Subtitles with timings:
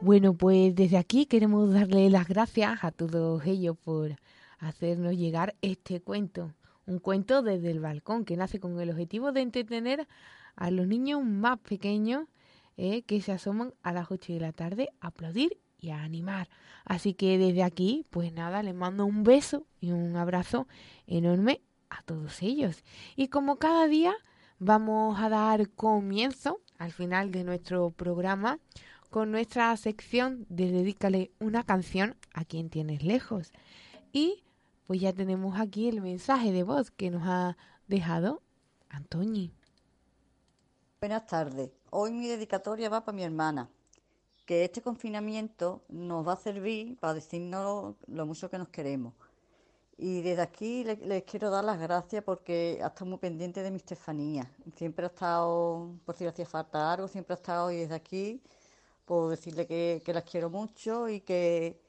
[0.00, 4.16] Bueno, pues desde aquí queremos darle las gracias a todos ellos por
[4.58, 6.52] hacernos llegar este cuento.
[6.86, 10.06] Un cuento desde el balcón que nace con el objetivo de entretener
[10.54, 12.28] a los niños más pequeños
[12.76, 16.50] eh, que se asoman a las 8 de la tarde a aplaudir y a animar.
[16.84, 20.68] Así que desde aquí, pues nada, les mando un beso y un abrazo
[21.06, 22.84] enorme a todos ellos.
[23.16, 24.14] Y como cada día
[24.58, 28.58] vamos a dar comienzo al final de nuestro programa
[29.16, 33.50] con nuestra sección de Dedícale una canción a quien tienes lejos.
[34.12, 34.44] Y
[34.86, 37.56] pues ya tenemos aquí el mensaje de voz que nos ha
[37.88, 38.42] dejado
[38.90, 39.54] Antoñi.
[41.00, 41.70] Buenas tardes.
[41.88, 43.70] Hoy mi dedicatoria va para mi hermana,
[44.44, 49.14] que este confinamiento nos va a servir para decirnos lo mucho que nos queremos.
[49.96, 53.78] Y desde aquí les, quiero dar las gracias porque ha estado muy pendiente de mi
[53.78, 54.52] Estefanía.
[54.76, 58.42] Siempre ha estado, por si hacía falta algo, siempre ha estado y desde aquí
[59.06, 61.80] puedo decirle que, las quiero mucho y que,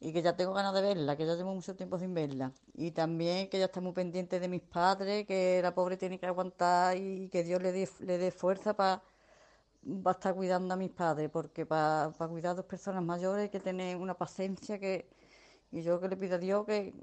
[0.00, 2.52] y que ya tengo ganas de verla, que ya llevo mucho tiempo sin verla.
[2.74, 6.26] Y también que ella está muy pendiente de mis padres, que la pobre tiene que
[6.26, 9.02] aguantar y que Dios le dé, le dé fuerza para
[10.10, 13.96] estar cuidando a mis padres, porque para cuidar a dos personas mayores hay que tener
[13.96, 15.08] una paciencia que,
[15.72, 16.94] y yo que le pido a Dios que,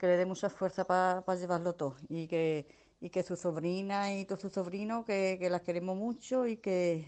[0.00, 2.66] le dé mucha fuerza para llevarlo todo y que,
[3.00, 7.06] y que su sobrina y todos sus sobrinos que, que las queremos mucho y que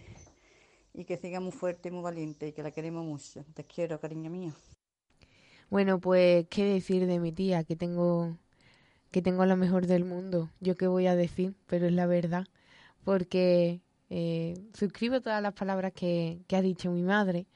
[0.97, 3.45] y que siga muy fuerte y muy valiente y que la queremos mucho.
[3.55, 4.53] Te quiero, cariño mío.
[5.69, 8.37] Bueno, pues qué decir de mi tía, que tengo
[9.11, 10.51] que tengo la mejor del mundo.
[10.61, 12.47] Yo qué voy a decir, pero es la verdad,
[13.05, 13.81] porque
[14.11, 17.47] eh, suscribo todas las palabras que, que ha dicho mi madre,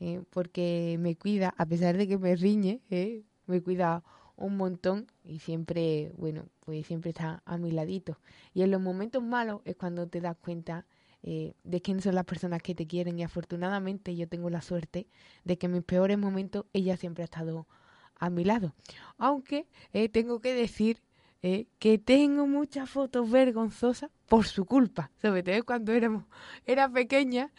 [0.00, 4.04] eh, porque me cuida, a pesar de que me riñe, eh, me cuida
[4.36, 8.18] un montón y siempre, bueno, pues siempre está a mi ladito.
[8.54, 10.86] Y en los momentos malos es cuando te das cuenta
[11.30, 15.08] eh, de quiénes son las personas que te quieren y afortunadamente yo tengo la suerte
[15.44, 17.66] de que en mis peores momentos ella siempre ha estado
[18.14, 18.74] a mi lado.
[19.18, 21.02] Aunque eh, tengo que decir
[21.42, 26.24] eh, que tengo muchas fotos vergonzosas por su culpa, sobre todo cuando éramos,
[26.64, 27.52] era pequeña,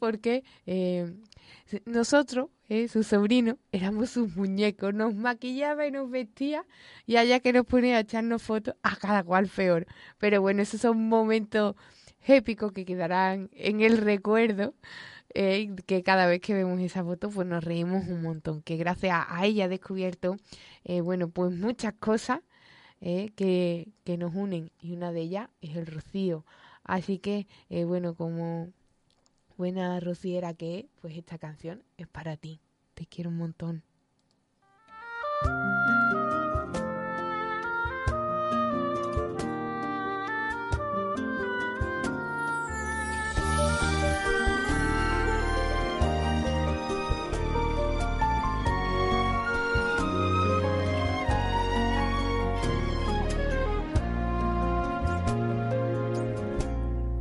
[0.00, 0.42] porque
[1.84, 2.48] nosotros,
[2.88, 6.66] sus sobrinos, éramos sus muñecos, nos maquillaba y nos vestía
[7.06, 9.86] y allá que nos ponía a echarnos fotos, a cada cual peor.
[10.18, 11.76] Pero bueno, esos son momentos
[12.28, 14.74] épicos que quedarán en el recuerdo.
[15.34, 19.26] Eh, que cada vez que vemos esa foto pues nos reímos un montón, que gracias
[19.28, 20.36] a ella he descubierto,
[20.84, 22.40] eh, bueno, pues muchas cosas
[23.02, 26.46] eh, que, que, nos unen y una de ellas es el rocío.
[26.84, 28.70] Así que, bueno, como
[29.58, 32.60] buena rociera que es, pues esta canción es para ti.
[32.94, 33.82] Te quiero un montón.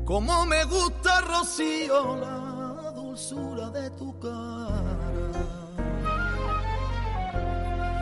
[0.06, 4.84] Como me gusta, Rocío, la dulzura de tu cara.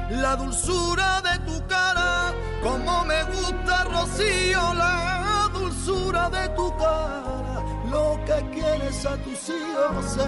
[0.09, 7.63] La dulzura de tu cara, como me gusta, Rocío, la dulzura de tu cara.
[7.89, 10.25] Lo que quieres a tus hijos se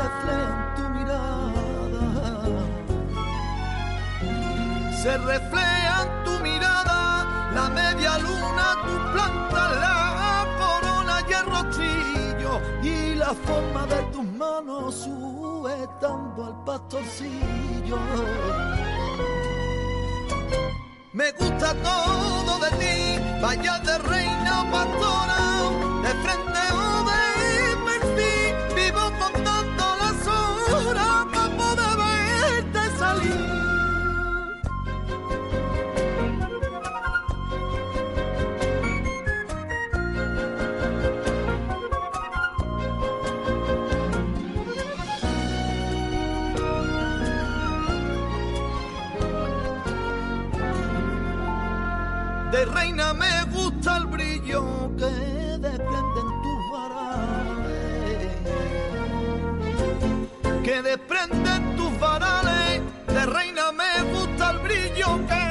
[0.00, 1.52] refleja en tu mirada.
[5.02, 10.03] Se refleja en tu mirada la media luna, tu planta, la
[13.26, 17.98] la forma de tus manos sujetando al pastorcillo.
[21.12, 22.96] Me gusta todo de ti,
[23.40, 25.40] vaya de reina pastora,
[26.04, 26.63] de frente
[52.54, 54.62] de reina me gusta el brillo
[54.96, 55.10] que
[55.58, 58.30] desprenden tus varales,
[60.62, 65.42] que desprenden tus varales, de reina me gusta el brillo que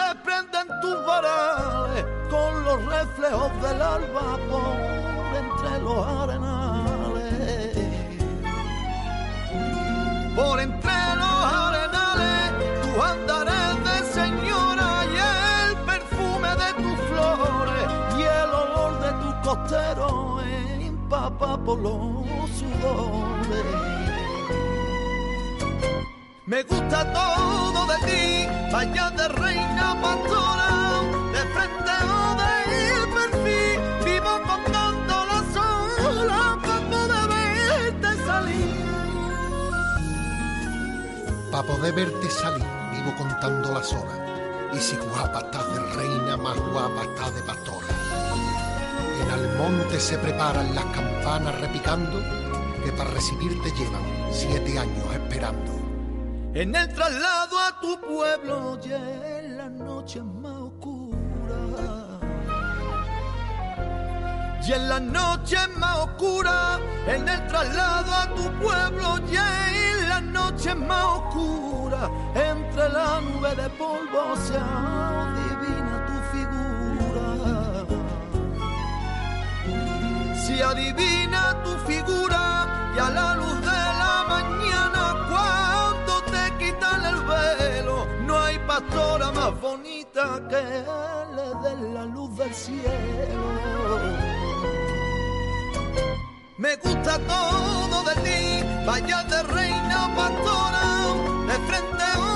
[0.00, 4.76] desprenden tus varales, con los reflejos del alba por
[5.42, 6.47] entre los arenales,
[21.38, 23.64] empapa por los sudores.
[26.46, 31.02] Me gusta todo de ti, vaya de reina pastora,
[31.32, 32.52] de frente o de
[33.14, 38.74] perfil, vivo contando las horas para poder verte salir.
[41.50, 44.18] Para poder verte salir, vivo contando las horas.
[44.72, 47.86] Y si guapa estás de reina, más guapa estás de pastora.
[49.22, 51.07] En Almonte se preparan las campanas
[51.60, 52.20] repicando,
[52.84, 55.72] que para recibirte llevan siete años esperando.
[56.54, 61.18] En el traslado a tu pueblo y en la noche más oscura.
[64.66, 70.20] Y en la noche más oscura, en el traslado a tu pueblo y en la
[70.20, 74.58] noche más oscura, entre la nube de polvo se
[80.48, 87.18] Se adivina tu figura y a la luz de la mañana cuando te quitan el
[87.32, 90.62] velo, no hay pastora más bonita que
[91.36, 93.44] le dé la luz del cielo.
[96.56, 100.84] Me gusta todo de ti, vaya de reina pastora,
[101.46, 102.27] de frente o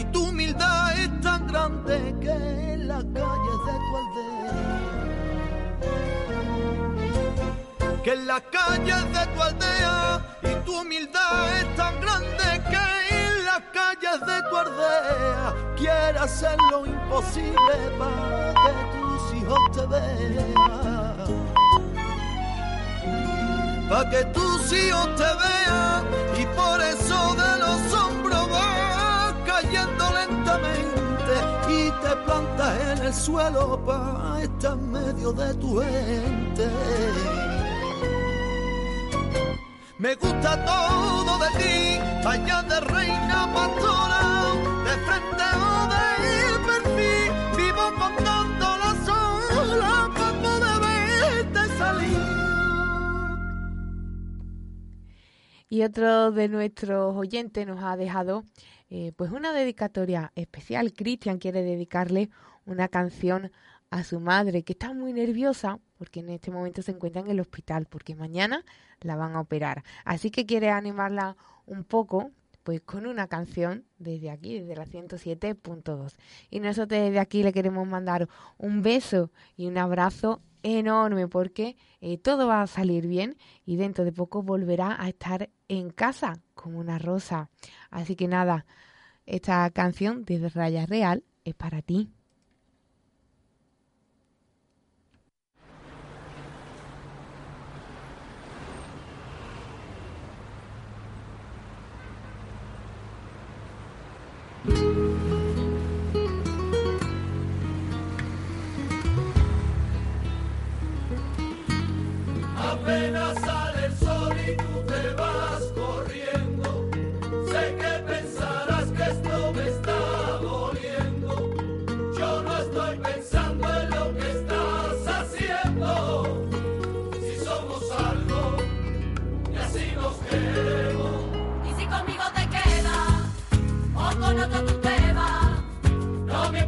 [0.00, 4.52] Y tu humildad es tan grande que en las calles de tu aldea,
[8.02, 13.44] que en las calles de tu aldea, y tu humildad es tan grande que en
[13.44, 21.28] las calles de tu aldea, quiere hacer lo imposible para que tus hijos te vean.
[23.90, 26.04] Pa' que tus hijos te vean
[26.40, 28.19] y por eso de los hombros
[30.12, 31.34] lentamente
[31.68, 36.68] y te plantas en el suelo pa' estar en medio de tu gente.
[39.98, 44.22] Me gusta todo de ti, vaya de reina pastora,
[44.86, 46.04] de frente o de
[46.68, 52.18] perfil, vivo contando las olas pa' poder verte salir.
[55.68, 58.44] Y otro de nuestros oyentes nos ha dejado
[58.90, 60.92] eh, pues una dedicatoria especial.
[60.92, 62.30] Cristian quiere dedicarle
[62.66, 63.52] una canción
[63.90, 67.40] a su madre que está muy nerviosa porque en este momento se encuentra en el
[67.40, 68.64] hospital porque mañana
[69.00, 69.84] la van a operar.
[70.04, 72.30] Así que quiere animarla un poco
[72.62, 76.14] pues con una canción desde aquí, desde la 107.2.
[76.50, 78.28] Y nosotros desde aquí le queremos mandar
[78.58, 84.04] un beso y un abrazo enorme porque eh, todo va a salir bien y dentro
[84.04, 87.50] de poco volverá a estar en casa como una rosa.
[87.90, 88.66] Así que nada,
[89.26, 92.10] esta canción desde Raya Real es para ti.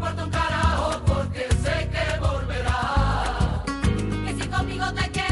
[0.02, 3.62] Importa un carajo porque sé que volverás.
[3.64, 5.31] que si conmigo te quedas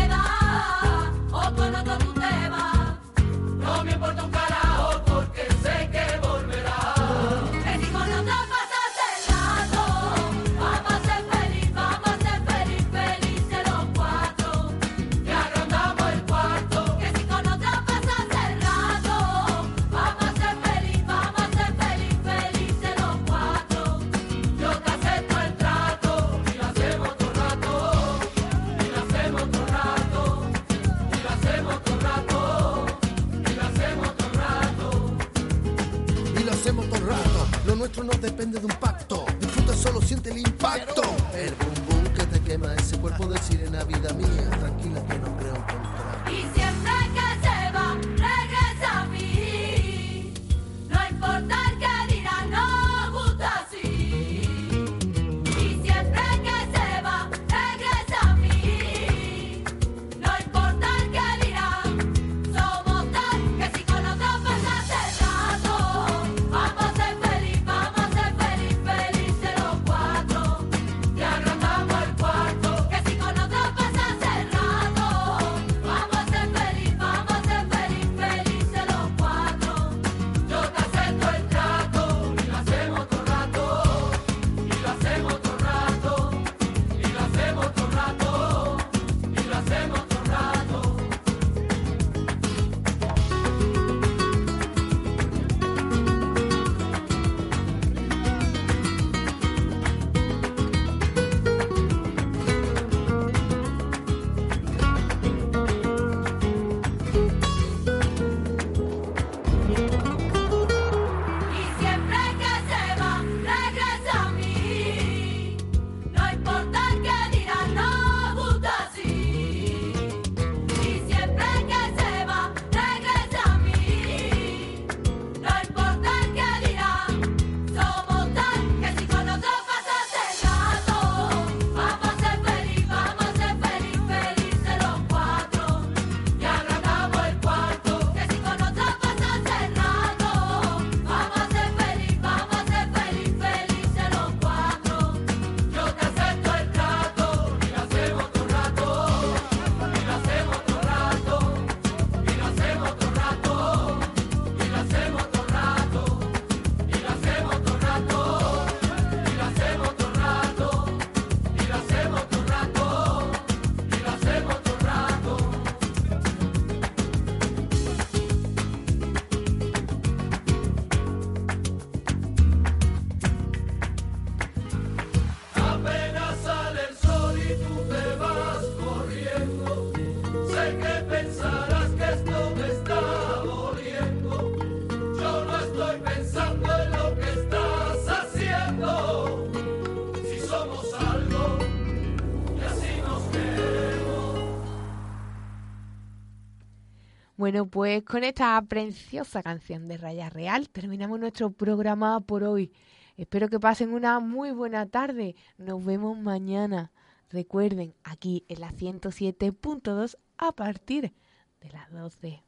[197.51, 202.71] Bueno, pues con esta preciosa canción de Raya Real terminamos nuestro programa por hoy.
[203.17, 205.35] Espero que pasen una muy buena tarde.
[205.59, 206.93] Nos vemos mañana.
[207.29, 211.13] Recuerden, aquí en la 107.2 a partir
[211.61, 212.41] de las 12.